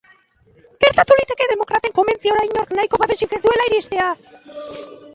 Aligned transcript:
Gertatu 0.85 1.17
liteke 1.19 1.49
demokraten 1.51 1.95
konbentziora 1.99 2.49
inork 2.49 2.75
nahiko 2.81 3.03
babesik 3.05 3.39
ez 3.39 3.43
duela 3.47 3.71
iristea. 3.73 4.13